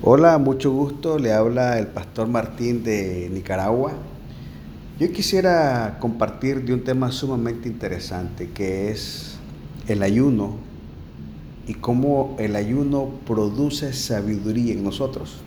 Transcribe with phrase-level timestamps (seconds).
[0.00, 1.18] Hola, mucho gusto.
[1.18, 3.94] Le habla el pastor Martín de Nicaragua.
[5.00, 9.38] Yo quisiera compartir de un tema sumamente interesante que es
[9.88, 10.54] el ayuno
[11.66, 15.38] y cómo el ayuno produce sabiduría en nosotros.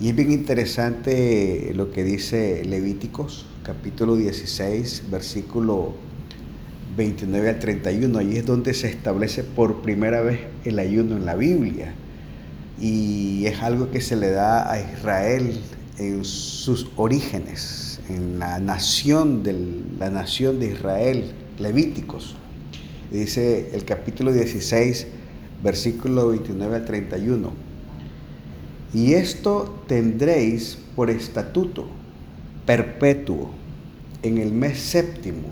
[0.00, 5.94] Y es bien interesante lo que dice Levíticos, capítulo 16, versículo
[6.96, 8.18] 29 al 31.
[8.20, 11.92] Allí es donde se establece por primera vez el ayuno en la Biblia.
[12.80, 15.60] Y es algo que se le da a Israel
[15.98, 19.54] en sus orígenes, en la nación de
[19.98, 22.36] la nación de Israel, Levíticos.
[23.10, 25.06] Dice el capítulo 16,
[25.62, 27.70] versículo 29 al 31
[28.92, 31.86] y esto tendréis por estatuto
[32.66, 33.50] perpetuo
[34.22, 35.48] en el mes séptimo,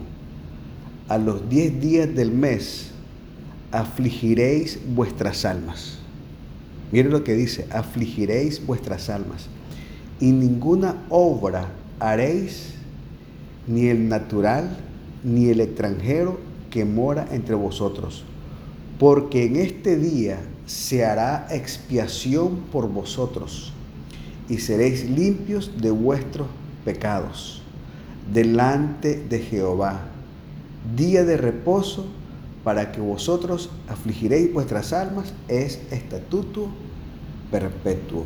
[1.09, 2.91] a los diez días del mes,
[3.71, 5.98] afligiréis vuestras almas.
[6.93, 9.49] Miren lo que dice, afligiréis vuestras almas.
[10.21, 11.69] Y ninguna obra
[12.01, 12.75] haréis,
[13.67, 14.79] ni el natural,
[15.23, 16.39] ni el extranjero
[16.71, 18.25] que mora entre vosotros.
[18.99, 23.73] Porque en este día se hará expiación por vosotros
[24.49, 26.49] y seréis limpios de vuestros
[26.85, 27.63] pecados
[28.33, 30.01] delante de Jehová.
[30.97, 32.07] Día de reposo
[32.65, 36.69] para que vosotros afligiréis vuestras almas es estatuto
[37.51, 38.25] perpetuo.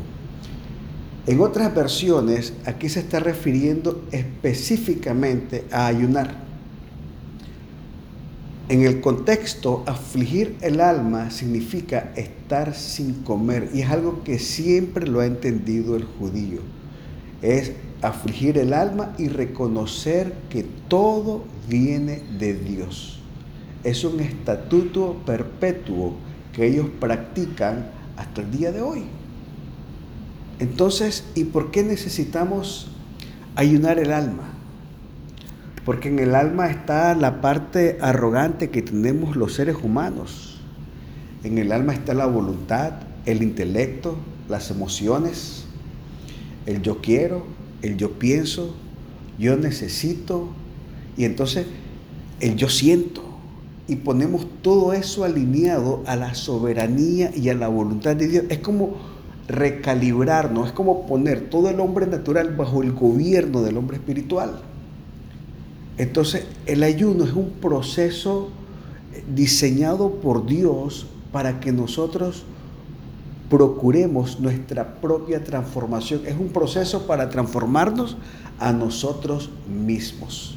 [1.27, 6.35] En otras versiones, aquí se está refiriendo específicamente a ayunar.
[8.69, 15.07] En el contexto, afligir el alma significa estar sin comer y es algo que siempre
[15.07, 16.61] lo ha entendido el judío.
[17.41, 23.22] Es afligir el alma y reconocer que todo viene de Dios.
[23.85, 26.15] Es un estatuto perpetuo
[26.53, 29.05] que ellos practican hasta el día de hoy.
[30.61, 32.89] Entonces, ¿y por qué necesitamos
[33.57, 34.53] ayunar el alma?
[35.85, 40.61] Porque en el alma está la parte arrogante que tenemos los seres humanos.
[41.43, 42.93] En el alma está la voluntad,
[43.27, 44.17] el intelecto,
[44.49, 45.65] las emociones,
[46.67, 47.45] el yo quiero,
[47.83, 48.77] el yo pienso,
[49.39, 50.49] yo necesito,
[51.17, 51.67] y entonces
[52.39, 53.32] el yo siento.
[53.89, 58.45] Y ponemos todo eso alineado a la soberanía y a la voluntad de Dios.
[58.49, 58.97] Es como
[59.49, 64.61] recalibrarnos, es como poner todo el hombre natural bajo el gobierno del hombre espiritual.
[65.99, 68.49] Entonces, el ayuno es un proceso
[69.35, 72.45] diseñado por Dios para que nosotros
[73.51, 76.23] procuremos nuestra propia transformación.
[76.27, 78.17] Es un proceso para transformarnos
[78.59, 80.57] a nosotros mismos.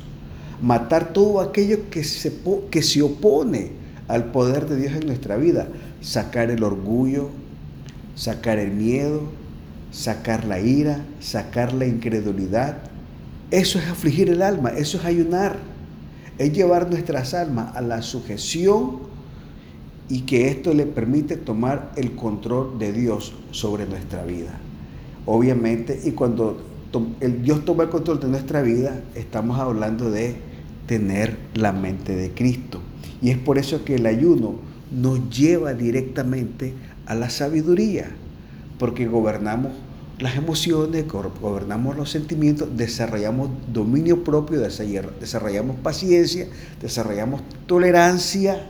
[0.62, 2.34] Matar todo aquello que se,
[2.70, 3.72] que se opone
[4.08, 5.68] al poder de Dios en nuestra vida.
[6.02, 7.30] Sacar el orgullo,
[8.16, 9.24] sacar el miedo,
[9.92, 12.78] sacar la ira, sacar la incredulidad,
[13.52, 15.58] eso es afligir el alma, eso es ayunar,
[16.38, 19.00] es llevar nuestras almas a la sujeción
[20.10, 24.60] y que esto le permite tomar el control de Dios sobre nuestra vida.
[25.26, 26.62] Obviamente, y cuando
[27.20, 30.36] el Dios toma el control de nuestra vida, estamos hablando de
[30.88, 32.82] tener la mente de Cristo.
[33.22, 34.56] Y es por eso que el ayuno
[34.92, 36.74] nos lleva directamente
[37.06, 38.10] a la sabiduría,
[38.78, 39.72] porque gobernamos
[40.20, 46.48] las emociones, gobernamos los sentimientos, desarrollamos dominio propio, desarrollamos paciencia,
[46.82, 48.66] desarrollamos tolerancia,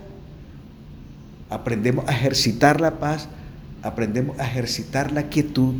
[1.50, 3.28] aprendemos a ejercitar la paz,
[3.84, 5.76] aprendemos a ejercitar la quietud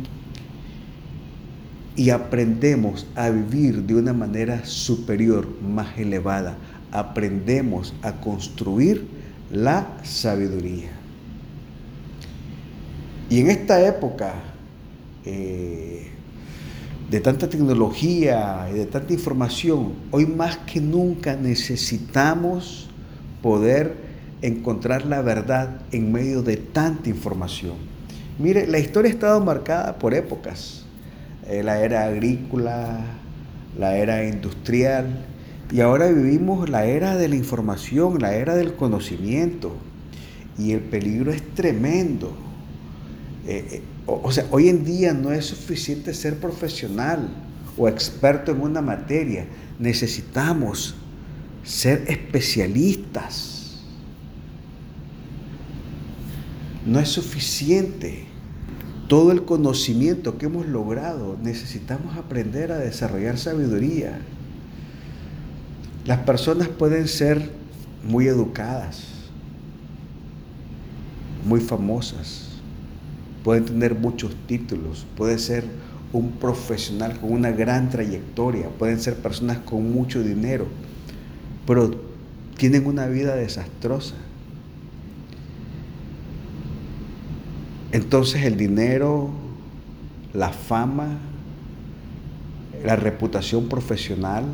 [1.96, 6.56] y aprendemos a vivir de una manera superior, más elevada.
[6.92, 9.06] Aprendemos a construir
[9.50, 10.90] la sabiduría.
[13.28, 14.34] Y en esta época
[15.24, 16.06] eh,
[17.10, 22.88] de tanta tecnología y de tanta información, hoy más que nunca necesitamos
[23.42, 23.96] poder
[24.42, 27.74] encontrar la verdad en medio de tanta información.
[28.38, 30.85] Mire, la historia ha estado marcada por épocas,
[31.48, 33.00] eh, la era agrícola,
[33.78, 35.24] la era industrial,
[35.70, 39.76] y ahora vivimos la era de la información, la era del conocimiento,
[40.58, 42.32] y el peligro es tremendo.
[43.46, 47.28] Eh, o, sea, hoy en día no es suficiente ser profesional
[47.76, 49.46] o experto en una materia.
[49.78, 50.94] Necesitamos
[51.64, 53.80] ser especialistas.
[56.86, 58.25] No es suficiente
[59.08, 61.36] todo el conocimiento que hemos logrado.
[61.42, 64.20] Necesitamos aprender a desarrollar sabiduría.
[66.04, 67.50] Las personas pueden ser
[68.04, 69.04] muy educadas,
[71.44, 72.48] muy famosas,
[73.42, 75.64] pueden tener muchos títulos, puede ser
[76.12, 80.66] un profesional con una gran trayectoria, pueden ser personas con mucho dinero,
[81.66, 81.90] pero
[82.56, 84.14] tienen una vida desastrosa.
[87.96, 89.30] Entonces el dinero,
[90.34, 91.16] la fama,
[92.84, 94.44] la reputación profesional,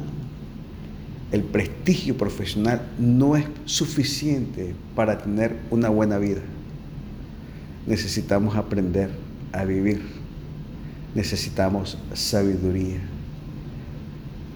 [1.32, 6.40] el prestigio profesional no es suficiente para tener una buena vida.
[7.88, 9.10] Necesitamos aprender
[9.50, 10.02] a vivir.
[11.16, 13.00] Necesitamos sabiduría.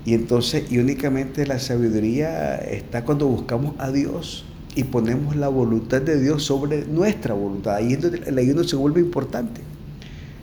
[0.04, 4.45] Y entonces, y únicamente la sabiduría está cuando buscamos a Dios
[4.76, 7.76] y ponemos la voluntad de Dios sobre nuestra voluntad.
[7.76, 9.62] Ahí es donde el ayuno se vuelve importante.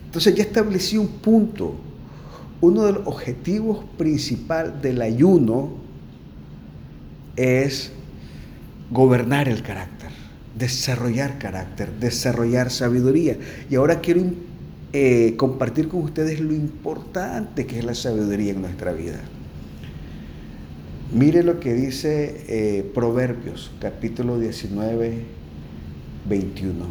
[0.06, 1.76] Entonces ya establecí un punto.
[2.60, 5.70] Uno de los objetivos principales del ayuno
[7.36, 7.92] es
[8.90, 10.10] gobernar el carácter,
[10.58, 13.38] desarrollar carácter, desarrollar sabiduría.
[13.70, 14.24] Y ahora quiero
[14.92, 19.20] eh, compartir con ustedes lo importante que es la sabiduría en nuestra vida.
[21.14, 25.22] Mire lo que dice eh, Proverbios, capítulo 19,
[26.28, 26.84] 21.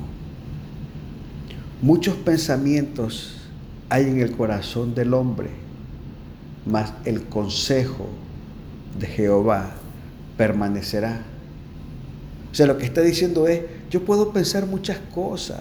[1.81, 3.49] Muchos pensamientos
[3.89, 5.49] hay en el corazón del hombre,
[6.65, 8.07] mas el consejo
[8.97, 9.75] de Jehová
[10.37, 11.23] permanecerá.
[12.49, 15.59] O sea, lo que está diciendo es, yo puedo pensar muchas cosas,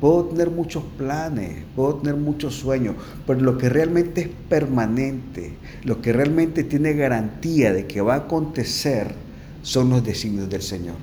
[0.00, 2.96] puedo tener muchos planes, puedo tener muchos sueños,
[3.26, 5.54] pero lo que realmente es permanente,
[5.84, 9.14] lo que realmente tiene garantía de que va a acontecer,
[9.62, 10.96] son los designios del Señor.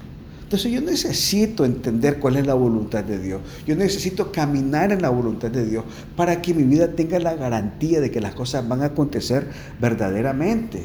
[0.44, 3.42] Entonces yo necesito entender cuál es la voluntad de Dios.
[3.66, 5.86] Yo necesito caminar en la voluntad de Dios
[6.18, 9.48] para que mi vida tenga la garantía de que las cosas van a acontecer
[9.80, 10.84] verdaderamente.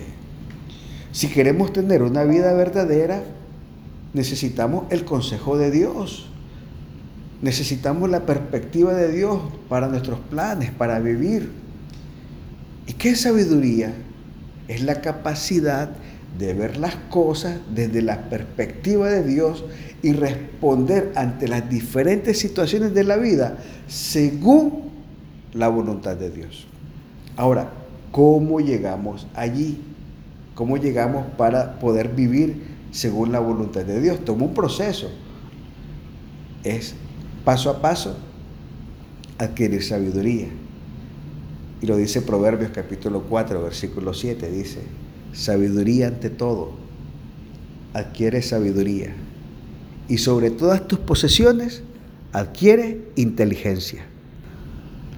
[1.11, 3.25] Si queremos tener una vida verdadera,
[4.13, 6.29] necesitamos el consejo de Dios.
[7.43, 11.51] Necesitamos la perspectiva de Dios para nuestros planes, para vivir.
[12.87, 13.95] ¿Y qué sabiduría?
[14.69, 15.91] Es la capacidad
[16.39, 19.65] de ver las cosas desde la perspectiva de Dios
[20.03, 24.91] y responder ante las diferentes situaciones de la vida según
[25.53, 26.67] la voluntad de Dios.
[27.37, 27.71] Ahora,
[28.13, 29.81] ¿cómo llegamos allí?
[30.57, 34.25] cómo llegamos para poder vivir según la voluntad de Dios.
[34.25, 35.09] Toma un proceso.
[36.65, 36.97] Es
[37.47, 38.17] paso a paso
[39.39, 40.49] adquirir sabiduría.
[41.81, 44.81] Y lo dice Proverbios capítulo 4, versículo 7, dice,
[45.33, 46.73] sabiduría ante todo,
[47.95, 49.15] adquiere sabiduría.
[50.09, 51.85] Y sobre todas tus posesiones,
[52.33, 54.05] adquiere inteligencia.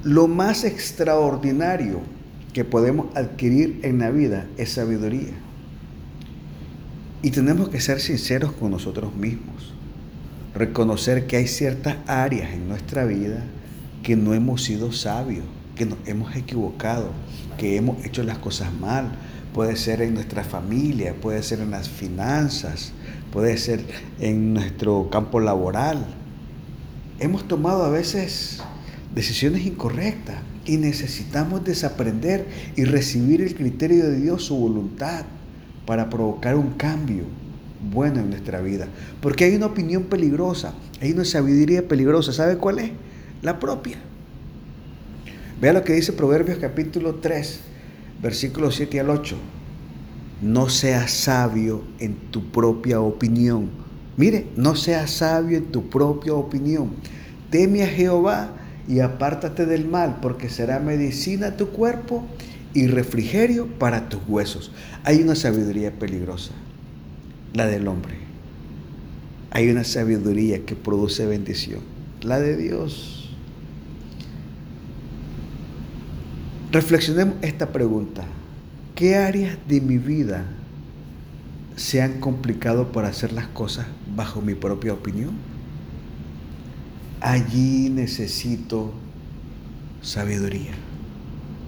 [0.05, 2.01] Lo más extraordinario
[2.53, 5.33] que podemos adquirir en la vida es sabiduría.
[7.23, 9.78] Y tenemos que ser sinceros con nosotros mismos.
[10.59, 13.45] Reconocer que hay ciertas áreas en nuestra vida
[14.03, 15.45] que no hemos sido sabios,
[15.77, 17.13] que nos hemos equivocado,
[17.57, 19.13] que hemos hecho las cosas mal.
[19.55, 22.91] Puede ser en nuestra familia, puede ser en las finanzas,
[23.33, 23.85] puede ser
[24.19, 26.05] en nuestro campo laboral.
[27.21, 28.61] Hemos tomado a veces
[29.15, 35.25] decisiones incorrectas y necesitamos desaprender y recibir el criterio de Dios, su voluntad,
[35.87, 37.27] para provocar un cambio
[37.81, 38.89] bueno en nuestra vida.
[39.21, 42.33] Porque hay una opinión peligrosa, hay una sabiduría peligrosa.
[42.33, 42.91] ¿Sabe cuál es?
[43.43, 43.99] La propia.
[45.61, 47.61] Vea lo que dice Proverbios capítulo 3,
[48.23, 49.37] versículos 7 al 8.
[50.41, 53.71] No seas sabio en tu propia opinión.
[54.17, 56.91] Mire, no seas sabio en tu propia opinión.
[57.51, 58.53] Teme a Jehová
[58.87, 62.25] y apártate del mal, porque será medicina tu cuerpo
[62.73, 64.71] y refrigerio para tus huesos.
[65.05, 66.53] Hay una sabiduría peligrosa,
[67.55, 68.15] la del hombre.
[69.51, 71.81] Hay una sabiduría que produce bendición,
[72.23, 73.31] la de Dios.
[76.71, 78.25] Reflexionemos esta pregunta.
[78.95, 80.45] ¿Qué áreas de mi vida
[81.77, 85.31] se han complicado por hacer las cosas bajo mi propia opinión?
[87.21, 88.93] Allí necesito
[90.03, 90.73] sabiduría.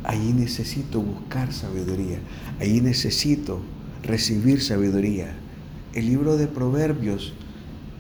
[0.05, 2.19] Allí necesito buscar sabiduría.
[2.61, 3.61] Allí necesito
[4.03, 5.35] recibir sabiduría.
[5.95, 7.33] El libro de Proverbios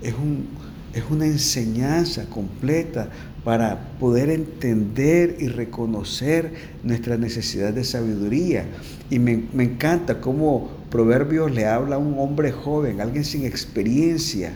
[0.02, 0.46] es, un,
[0.94, 3.08] es una enseñanza completa
[3.44, 6.52] para poder entender y reconocer
[6.84, 8.66] nuestra necesidad de sabiduría.
[9.10, 14.52] Y me, me encanta cómo Proverbios le habla a un hombre joven, alguien sin experiencia.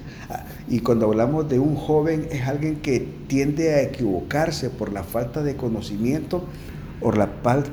[0.69, 5.43] Y cuando hablamos de un joven es alguien que tiende a equivocarse por la falta
[5.43, 6.45] de conocimiento
[7.01, 7.31] o la,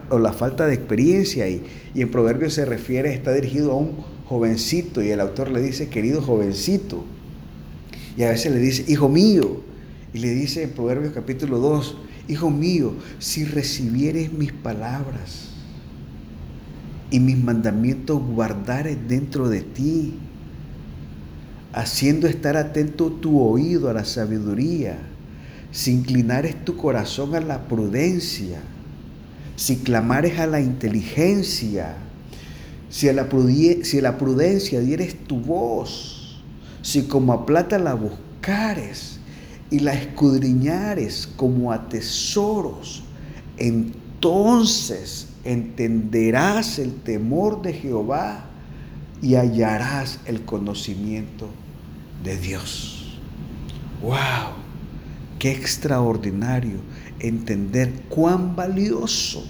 [0.09, 1.47] o la falta de experiencia.
[1.49, 1.63] Y,
[1.93, 5.89] y en Proverbios se refiere, está dirigido a un jovencito y el autor le dice,
[5.89, 7.03] querido jovencito.
[8.15, 9.61] Y a veces le dice, hijo mío.
[10.13, 11.97] Y le dice en Proverbios capítulo 2,
[12.29, 15.49] Hijo mío, si recibieres mis palabras
[17.09, 20.13] y mis mandamientos guardares dentro de ti,
[21.73, 24.97] haciendo estar atento tu oído a la sabiduría,
[25.71, 28.61] si inclinares tu corazón a la prudencia,
[29.57, 31.97] si clamares a la inteligencia,
[32.91, 36.41] si a la, prudencia, dieres tu voz,
[36.81, 39.17] si como a plata la buscares
[39.69, 43.01] y la escudriñares como a tesoros,
[43.57, 48.45] entonces entenderás el temor de Jehová
[49.21, 51.47] y hallarás el conocimiento
[52.25, 53.17] de Dios.
[54.01, 54.59] ¡Wow!
[55.39, 56.79] Qué extraordinario
[57.19, 59.45] entender cuán valioso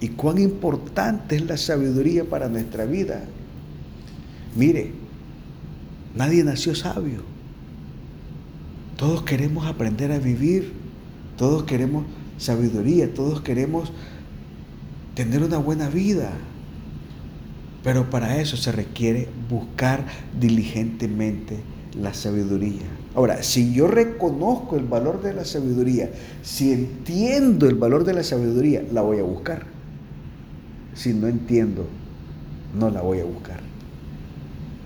[0.00, 3.24] y cuán importante es la sabiduría para nuestra vida.
[4.54, 4.92] Mire,
[6.14, 7.22] nadie nació sabio.
[8.96, 10.72] Todos queremos aprender a vivir,
[11.36, 12.04] todos queremos
[12.38, 13.92] sabiduría, todos queremos
[15.14, 16.32] tener una buena vida.
[17.82, 20.04] Pero para eso se requiere buscar
[20.38, 21.58] diligentemente
[22.00, 22.82] la sabiduría.
[23.14, 26.10] Ahora, si yo reconozco el valor de la sabiduría,
[26.42, 29.75] si entiendo el valor de la sabiduría, la voy a buscar.
[30.96, 31.86] Si no entiendo,
[32.76, 33.60] no la voy a buscar.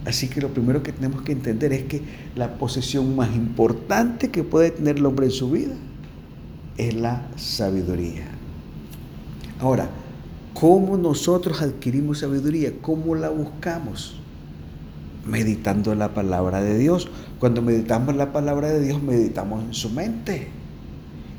[0.04, 2.02] Así que lo primero que tenemos que entender es que
[2.36, 5.74] la posesión más importante que puede tener el hombre en su vida
[6.76, 8.26] es la sabiduría.
[9.60, 9.88] Ahora,
[10.60, 12.72] ¿Cómo nosotros adquirimos sabiduría?
[12.82, 14.16] ¿Cómo la buscamos?
[15.26, 17.08] Meditando la palabra de Dios.
[17.38, 20.48] Cuando meditamos la palabra de Dios, meditamos en su mente.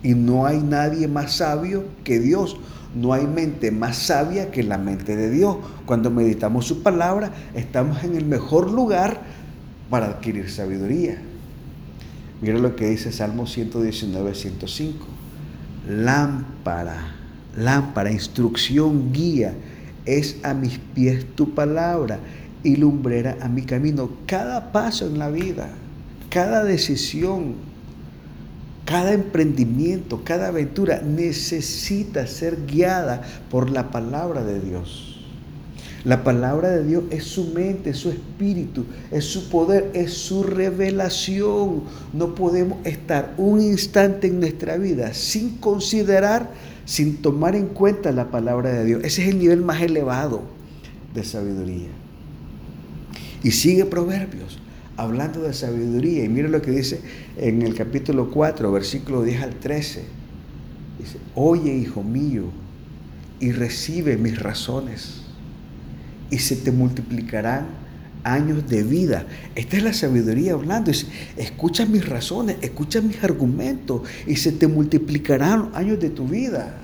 [0.02, 2.58] Y no hay nadie más sabio que Dios.
[2.96, 5.58] No hay mente más sabia que la mente de Dios.
[5.86, 9.22] Cuando meditamos su palabra, estamos en el mejor lugar
[9.90, 11.18] para adquirir sabiduría.
[12.42, 15.06] Mira lo que dice Salmo 119, 105.
[15.88, 17.22] Lámpara
[17.58, 19.54] lámpara, instrucción, guía,
[20.06, 22.20] es a mis pies tu palabra
[22.64, 24.10] y lumbrera a mi camino.
[24.26, 25.70] Cada paso en la vida,
[26.30, 27.56] cada decisión,
[28.92, 35.08] cada emprendimiento, cada aventura necesita ser guiada por la palabra de Dios.
[36.04, 40.44] La palabra de Dios es su mente, es su espíritu, es su poder, es su
[40.44, 41.84] revelación.
[42.12, 46.50] No podemos estar un instante en nuestra vida sin considerar
[46.84, 49.04] sin tomar en cuenta la palabra de Dios.
[49.06, 50.42] Ese es el nivel más elevado
[51.14, 51.88] de sabiduría.
[53.42, 54.60] Y sigue Proverbios
[54.98, 56.24] hablando de sabiduría.
[56.24, 57.02] Y mire lo que dice
[57.38, 60.04] en el capítulo 4, versículo 10 al 13.
[61.00, 62.44] Dice, oye hijo mío,
[63.40, 65.24] y recibe mis razones,
[66.30, 67.82] y se te multiplicarán
[68.24, 69.26] años de vida.
[69.56, 70.92] Esta es la sabiduría hablando.
[71.38, 76.78] escucha mis razones, escucha mis argumentos y se te multiplicarán años de tu vida.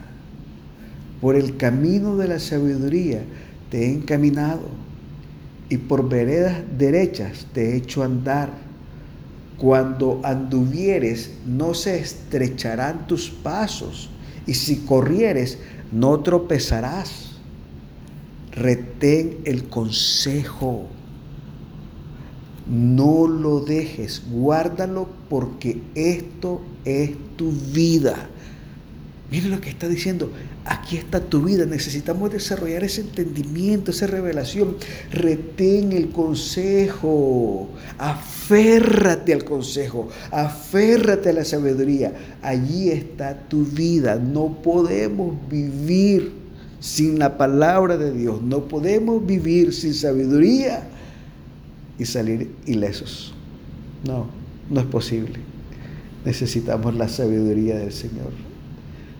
[1.22, 3.22] Por el camino de la sabiduría
[3.70, 4.87] te he encaminado
[5.70, 8.50] y por veredas derechas te he hecho andar.
[9.58, 14.10] Cuando anduvieres no se estrecharán tus pasos
[14.46, 15.58] y si corrieres
[15.92, 17.32] no tropezarás.
[18.52, 20.88] Retén el consejo
[22.68, 28.30] no lo dejes, guárdalo porque esto es tu vida.
[29.30, 30.32] Mire lo que está diciendo,
[30.64, 34.78] aquí está tu vida, necesitamos desarrollar ese entendimiento, esa revelación.
[35.12, 37.68] Retén el consejo,
[37.98, 42.14] aférrate al consejo, aférrate a la sabiduría.
[42.42, 46.32] Allí está tu vida, no podemos vivir
[46.80, 50.88] sin la palabra de Dios, no podemos vivir sin sabiduría
[52.00, 53.34] y salir ilesos.
[54.06, 54.28] No,
[54.70, 55.34] no es posible.
[56.24, 58.47] Necesitamos la sabiduría del Señor.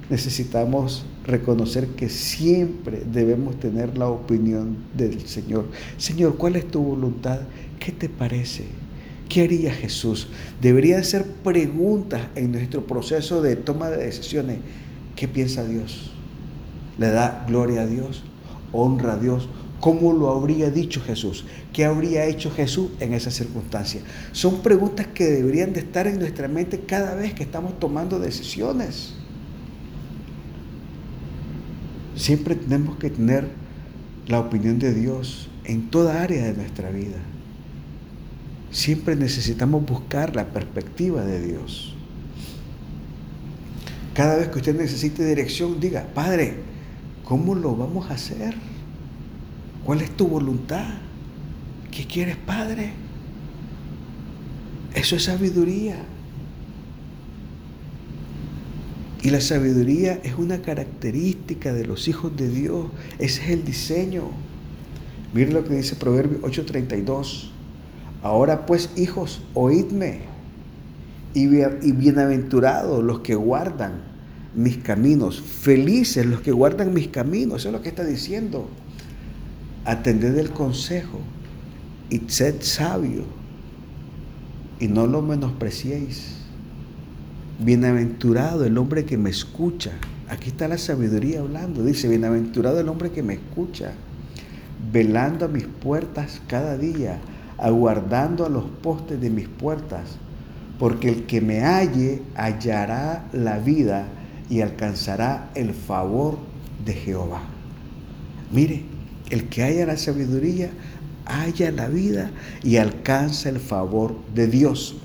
[0.10, 5.66] Necesitamos reconocer que siempre debemos tener la opinión del Señor.
[5.98, 7.42] Señor, ¿cuál es tu voluntad?
[7.80, 8.66] ¿Qué te parece?
[9.28, 10.30] ¿Qué haría Jesús?
[10.62, 14.60] Deberían ser preguntas en nuestro proceso de toma de decisiones.
[15.18, 16.12] ¿Qué piensa Dios?
[16.98, 18.24] ¿Le da gloria a Dios?
[18.72, 19.50] ¿Honra a Dios?
[19.82, 21.44] ¿Cómo lo habría dicho Jesús?
[21.74, 24.02] ¿Qué habría hecho Jesús en esa circunstancia?
[24.32, 29.17] Son preguntas que deberían de estar en nuestra mente cada vez que estamos tomando decisiones.
[32.18, 33.48] Siempre tenemos que tener
[34.28, 37.18] la opinión de Dios en toda área de nuestra vida.
[38.72, 41.94] Siempre necesitamos buscar la perspectiva de Dios.
[44.16, 46.56] Cada vez que usted necesite dirección, diga, Padre,
[47.24, 48.56] ¿cómo lo vamos a hacer?
[49.86, 50.96] ¿Cuál es tu voluntad?
[51.92, 52.94] ¿Qué quieres, Padre?
[54.96, 55.98] Eso es sabiduría.
[59.24, 62.88] Y la sabiduría es una característica de los hijos de Dios.
[63.18, 64.30] Ese es el diseño.
[65.34, 67.50] Miren lo que dice Proverbio 8:32.
[68.22, 70.22] Ahora pues, hijos, oídme.
[71.34, 74.02] Y, bienaventurados los que guardan
[74.56, 75.40] mis caminos.
[75.42, 77.62] Felices los que guardan mis caminos.
[77.62, 78.68] Eso es lo que está diciendo.
[79.86, 81.20] Atended el consejo
[82.10, 83.24] y sed sabio.
[84.80, 86.38] Y no lo menospreciéis
[87.60, 89.92] Bienaventurado el hombre que me escucha.
[90.30, 91.84] Aquí está la sabiduría hablando.
[91.84, 93.94] Dice, bienaventurado el hombre que me escucha,
[94.92, 97.20] velando a mis puertas cada día,
[97.58, 100.18] aguardando a los postes de mis puertas,
[100.78, 104.08] porque el que me halle hallará la vida
[104.50, 106.38] y alcanzará el favor
[106.86, 107.42] de Jehová.
[108.52, 108.84] Mire,
[109.30, 110.70] el que haya la sabiduría,
[111.26, 112.32] haya la vida
[112.64, 114.96] y alcanza el favor de Dios.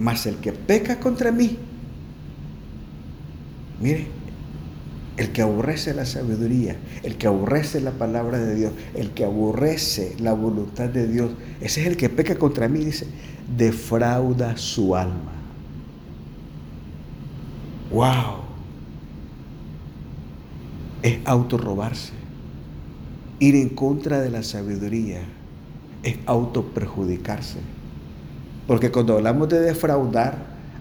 [0.00, 1.58] Mas el que peca contra mí,
[3.82, 4.06] mire,
[5.18, 10.16] el que aborrece la sabiduría, el que aborrece la palabra de Dios, el que aborrece
[10.18, 13.08] la voluntad de Dios, ese es el que peca contra mí, dice,
[13.58, 15.32] defrauda su alma.
[17.92, 18.40] ¡Wow!
[21.02, 22.14] Es autorrobarse.
[23.38, 25.20] Ir en contra de la sabiduría
[26.02, 27.58] es autoperjudicarse.
[28.66, 30.36] Porque cuando hablamos de defraudar,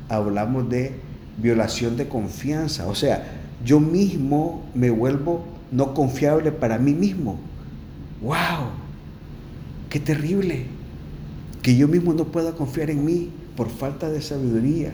[0.10, 0.94] hablamos de
[1.38, 2.88] violación de confianza.
[2.88, 7.40] O sea, yo mismo me vuelvo no confiable para mí mismo.
[8.22, 8.70] ¡Wow!
[9.90, 10.66] ¡Qué terrible!
[11.62, 14.94] Que yo mismo no pueda confiar en mí por falta de sabiduría.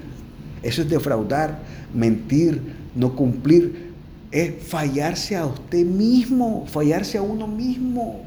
[0.64, 1.60] Eso es defraudar,
[1.94, 2.62] mentir,
[2.96, 3.94] no cumplir.
[4.32, 8.22] Es fallarse a usted mismo, fallarse a uno mismo.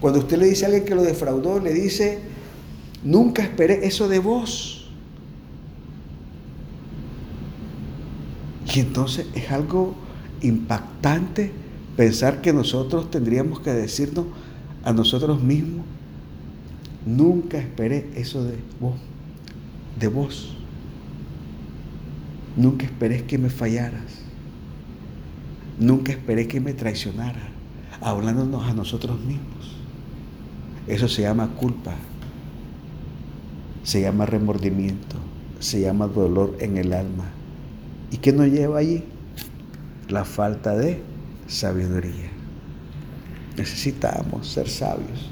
[0.00, 2.20] Cuando usted le dice a alguien que lo defraudó, le dice,
[3.04, 4.88] Nunca esperé eso de vos.
[8.74, 9.94] Y entonces es algo
[10.42, 11.52] impactante
[11.96, 14.26] pensar que nosotros tendríamos que decirnos
[14.84, 15.84] a nosotros mismos,
[17.04, 18.94] nunca esperé eso de vos,
[19.98, 20.54] de vos.
[22.56, 24.22] Nunca esperé que me fallaras.
[25.78, 27.48] Nunca esperé que me traicionara,
[28.00, 29.76] hablándonos a nosotros mismos.
[30.88, 31.94] Eso se llama culpa
[33.82, 35.16] se llama remordimiento,
[35.60, 37.30] se llama dolor en el alma.
[38.10, 39.04] ¿Y qué nos lleva allí?
[40.08, 41.00] La falta de
[41.46, 42.30] sabiduría.
[43.56, 45.30] Necesitamos ser sabios.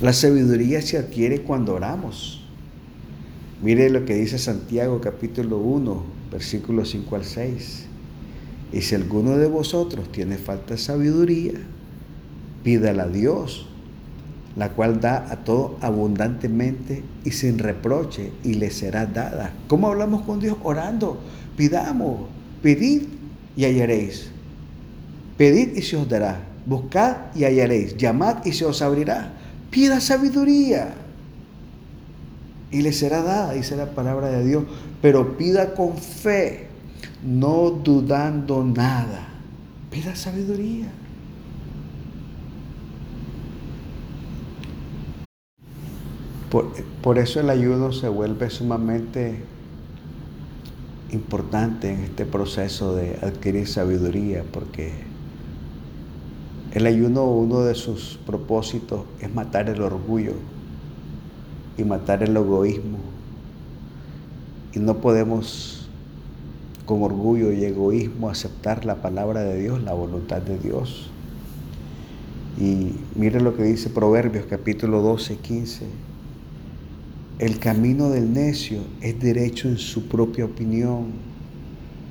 [0.00, 2.44] La sabiduría se adquiere cuando oramos.
[3.62, 7.86] Mire lo que dice Santiago capítulo 1, versículos 5 al 6.
[8.72, 11.52] Y si alguno de vosotros tiene falta de sabiduría,
[12.64, 13.68] pídala a Dios
[14.56, 19.52] la cual da a todo abundantemente y sin reproche y le será dada.
[19.68, 20.56] ¿Cómo hablamos con Dios?
[20.62, 21.18] Orando.
[21.56, 22.28] Pidamos,
[22.62, 23.04] pedid
[23.56, 24.30] y hallaréis.
[25.36, 26.40] Pedid y se os dará.
[26.66, 27.96] Buscad y hallaréis.
[27.96, 29.32] Llamad y se os abrirá.
[29.70, 30.94] Pida sabiduría
[32.70, 34.64] y le será dada, dice la palabra de Dios.
[35.00, 36.68] Pero pida con fe,
[37.22, 39.28] no dudando nada.
[39.90, 40.88] Pida sabiduría.
[46.52, 49.36] Por, eso el ayuno se vuelve sumamente
[51.10, 54.92] importante en este proceso de adquirir sabiduría, porque
[56.72, 60.34] el ayuno, uno de sus propósitos es matar el orgullo
[61.78, 62.98] y matar el egoísmo.
[64.74, 65.88] Y no podemos
[66.84, 71.10] con orgullo y egoísmo aceptar la palabra de Dios, la voluntad de Dios.
[72.60, 76.11] Y mire lo que dice Proverbios capítulo 12, 15
[77.38, 81.06] el camino del necio es derecho en su propia opinión,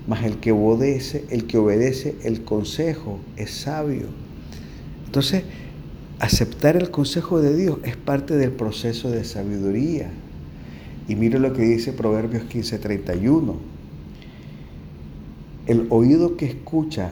[0.07, 4.07] mas el que obedece, el que obedece el consejo es sabio.
[5.05, 5.43] Entonces,
[6.19, 10.09] aceptar el consejo de Dios es parte del proceso de sabiduría.
[11.07, 13.55] Y mire lo que dice Proverbios 15:31.
[15.67, 17.11] El oído que escucha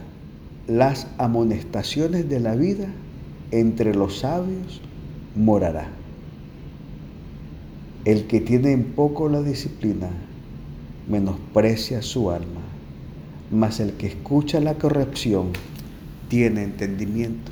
[0.67, 2.87] las amonestaciones de la vida
[3.51, 4.81] entre los sabios
[5.35, 5.98] morará.
[8.09, 10.09] El que tiene en poco la disciplina
[11.07, 12.61] menosprecia su alma,
[13.51, 15.49] mas el que escucha la corrección
[16.27, 17.51] tiene entendimiento.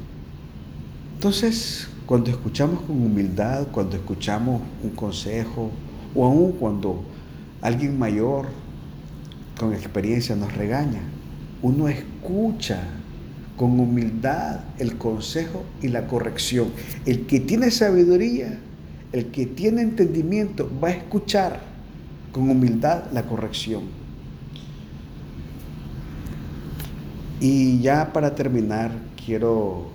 [1.13, 5.69] Entonces, cuando escuchamos con humildad, cuando escuchamos un consejo,
[6.15, 7.03] o aún cuando
[7.61, 8.47] alguien mayor
[9.59, 11.01] con experiencia nos regaña,
[11.61, 12.81] uno escucha
[13.57, 16.69] con humildad el consejo y la corrección.
[17.05, 18.57] El que tiene sabiduría
[19.11, 21.61] el que tiene entendimiento va a escuchar
[22.31, 23.83] con humildad la corrección.
[27.39, 28.91] Y ya para terminar,
[29.25, 29.87] quiero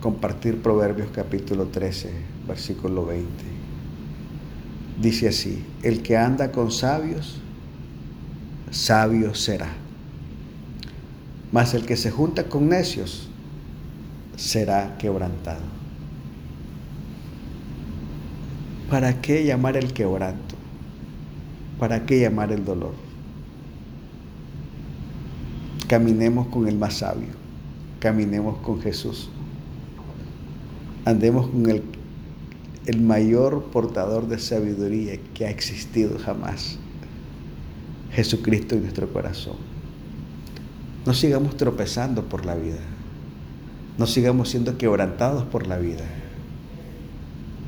[0.00, 2.12] compartir Proverbios capítulo 13,
[2.46, 3.26] versículo 20.
[5.00, 7.40] Dice así, el que anda con sabios,
[8.70, 9.72] sabio será.
[11.50, 13.28] Mas el que se junta con necios,
[14.36, 15.81] será quebrantado.
[18.92, 20.54] ¿Para qué llamar el quebranto?
[21.78, 22.92] ¿Para qué llamar el dolor?
[25.88, 27.30] Caminemos con el más sabio,
[28.00, 29.30] caminemos con Jesús,
[31.06, 31.82] andemos con el,
[32.84, 36.78] el mayor portador de sabiduría que ha existido jamás,
[38.10, 39.56] Jesucristo en nuestro corazón.
[41.06, 42.80] No sigamos tropezando por la vida,
[43.96, 46.04] no sigamos siendo quebrantados por la vida.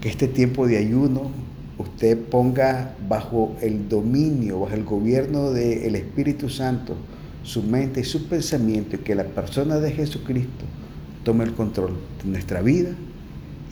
[0.04, 1.30] Este tiempo de ayuno
[1.78, 6.94] usted ponga bajo el dominio, bajo el gobierno del Espíritu Santo,
[7.42, 10.66] su mente y su pensamiento y que la persona de Jesucristo
[11.24, 12.90] tome el control de nuestra vida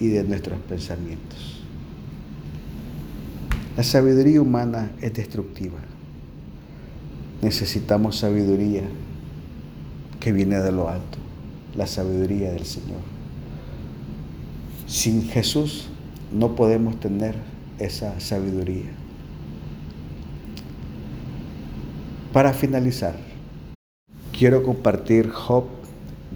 [0.00, 1.60] y de nuestros pensamientos.
[3.76, 5.78] La sabiduría humana es destructiva.
[7.42, 8.84] Necesitamos sabiduría
[10.18, 11.18] que viene de lo alto,
[11.76, 13.00] la sabiduría del Señor.
[14.86, 15.88] Sin Jesús
[16.32, 17.34] no podemos tener
[17.78, 18.90] esa sabiduría.
[22.32, 23.14] Para finalizar,
[24.36, 25.66] quiero compartir Job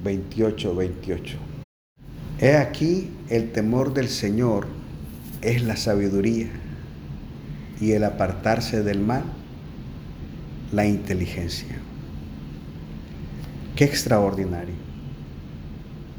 [0.04, 1.38] 28, 28.
[2.38, 4.66] He aquí el temor del Señor
[5.40, 6.48] es la sabiduría
[7.80, 9.24] y el apartarse del mal
[10.72, 11.78] la inteligencia.
[13.76, 14.74] Qué extraordinario.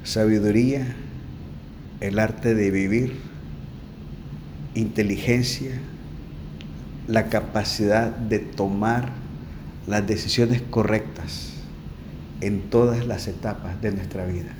[0.04, 0.96] Sabiduría,
[2.00, 3.27] el arte de vivir,
[4.80, 5.72] inteligencia,
[7.08, 9.10] la capacidad de tomar
[9.88, 11.54] las decisiones correctas
[12.42, 14.52] en todas las etapas de nuestra vida.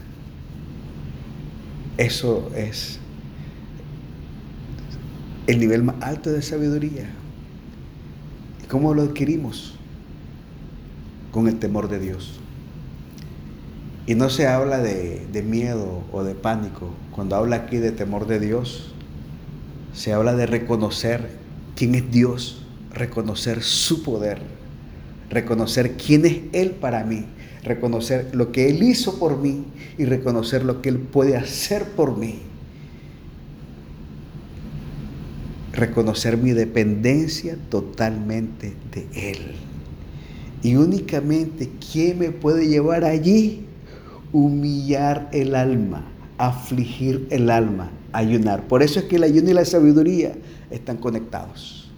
[1.98, 3.00] Eso es
[5.48, 7.10] el nivel más alto de sabiduría.
[8.64, 9.76] ¿Y cómo lo adquirimos?
[11.32, 12.40] Con el temor de Dios.
[14.06, 16.92] Y no se habla de, de, miedo o de pánico.
[17.12, 18.94] Cuando habla aquí de temor de Dios,
[19.98, 21.28] se habla de reconocer
[21.76, 22.62] quién es Dios,
[22.94, 24.38] reconocer su poder,
[25.28, 27.26] reconocer quién es Él para mí,
[27.64, 29.66] reconocer lo que Él hizo por mí
[29.98, 32.42] y reconocer lo que Él puede hacer por mí.
[35.74, 39.56] Reconocer mi dependencia totalmente de Él.
[40.62, 43.66] Y únicamente, ¿quién me puede llevar allí?
[44.32, 46.06] Humillar el alma,
[46.38, 48.68] afligir el alma, ayunar.
[48.68, 50.34] Por eso es que el ayuno y la sabiduría
[50.72, 51.90] están conectados.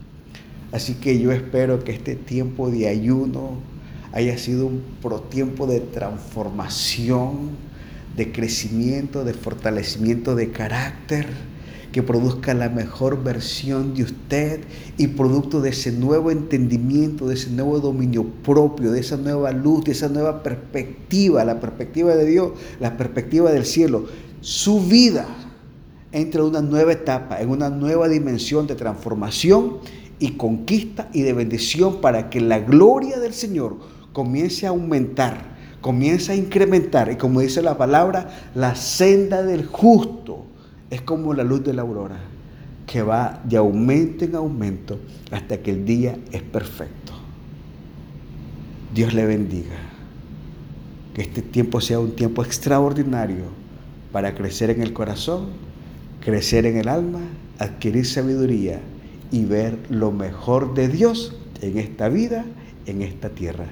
[0.71, 3.57] Así que yo espero que este tiempo de ayuno
[4.11, 4.83] haya sido un
[5.29, 7.51] tiempo de transformación,
[8.15, 11.27] de crecimiento, de fortalecimiento de carácter,
[11.91, 14.61] que produzca la mejor versión de usted
[14.97, 19.85] y producto de ese nuevo entendimiento, de ese nuevo dominio propio, de esa nueva luz,
[19.85, 24.05] de esa nueva perspectiva, la perspectiva de Dios, la perspectiva del cielo.
[24.41, 25.27] Su vida
[26.11, 29.77] entra en una nueva etapa, en una nueva dimensión de transformación
[30.19, 33.77] y conquista y de bendición para que la gloria del Señor
[34.11, 37.11] comience a aumentar, comience a incrementar.
[37.11, 40.45] Y como dice la palabra, la senda del justo
[40.89, 42.19] es como la luz de la aurora,
[42.85, 44.99] que va de aumento en aumento
[45.31, 47.13] hasta que el día es perfecto.
[48.93, 49.77] Dios le bendiga.
[51.13, 53.45] Que este tiempo sea un tiempo extraordinario
[54.11, 55.68] para crecer en el corazón
[56.21, 57.21] crecer en el alma,
[57.59, 58.79] adquirir sabiduría
[59.31, 62.45] y ver lo mejor de Dios en esta vida,
[62.85, 63.65] en esta tierra.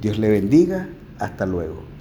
[0.00, 0.88] Dios le bendiga.
[1.18, 1.93] Hasta luego.